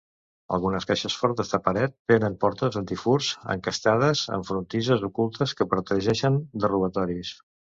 Algunes 0.55 0.85
caixes 0.91 1.17
fortes 1.23 1.51
de 1.55 1.59
paret 1.67 1.93
tenen 2.13 2.37
portes 2.45 2.79
antifurts 2.81 3.29
encastades 3.57 4.25
amb 4.39 4.51
frontisses 4.51 5.05
ocultes 5.11 5.55
que 5.61 5.71
protegeixen 5.75 6.41
de 6.65 6.73
robatoris. 6.75 7.37